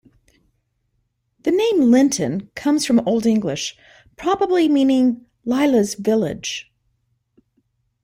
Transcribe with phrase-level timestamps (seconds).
[1.43, 3.77] The name Linton comes from Old English,
[4.15, 6.73] probably meaning "Lilla's village".